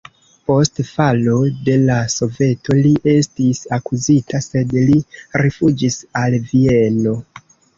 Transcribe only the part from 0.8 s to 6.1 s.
falo de la Soveto li estis akuzita, sed li rifuĝis